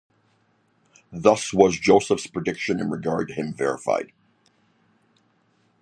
[1.11, 4.11] Thus was Joseph's prediction in regard to him verified.